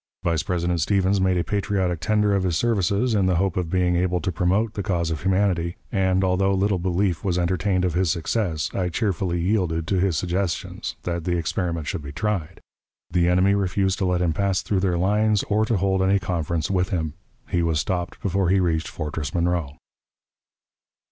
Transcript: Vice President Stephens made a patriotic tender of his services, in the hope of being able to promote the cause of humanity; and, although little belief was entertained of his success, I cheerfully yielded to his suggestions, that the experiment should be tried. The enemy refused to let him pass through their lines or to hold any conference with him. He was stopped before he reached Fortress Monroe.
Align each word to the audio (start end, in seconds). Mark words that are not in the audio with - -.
Vice 0.23 0.41
President 0.41 0.81
Stephens 0.81 1.21
made 1.21 1.37
a 1.37 1.43
patriotic 1.43 1.99
tender 1.99 2.33
of 2.33 2.41
his 2.41 2.57
services, 2.57 3.13
in 3.13 3.27
the 3.27 3.35
hope 3.35 3.55
of 3.55 3.69
being 3.69 3.95
able 3.95 4.19
to 4.19 4.31
promote 4.31 4.73
the 4.73 4.81
cause 4.81 5.11
of 5.11 5.21
humanity; 5.21 5.75
and, 5.91 6.23
although 6.23 6.55
little 6.55 6.79
belief 6.79 7.23
was 7.23 7.37
entertained 7.37 7.85
of 7.85 7.93
his 7.93 8.09
success, 8.09 8.73
I 8.73 8.89
cheerfully 8.89 9.39
yielded 9.39 9.85
to 9.85 9.99
his 9.99 10.17
suggestions, 10.17 10.95
that 11.03 11.25
the 11.25 11.37
experiment 11.37 11.85
should 11.85 12.01
be 12.01 12.11
tried. 12.11 12.59
The 13.11 13.27
enemy 13.27 13.53
refused 13.53 13.99
to 13.99 14.05
let 14.05 14.23
him 14.23 14.33
pass 14.33 14.63
through 14.63 14.79
their 14.79 14.97
lines 14.97 15.43
or 15.43 15.65
to 15.65 15.77
hold 15.77 16.01
any 16.01 16.17
conference 16.17 16.71
with 16.71 16.89
him. 16.89 17.13
He 17.49 17.61
was 17.61 17.79
stopped 17.79 18.19
before 18.23 18.49
he 18.49 18.59
reached 18.59 18.87
Fortress 18.87 19.35
Monroe. 19.35 19.77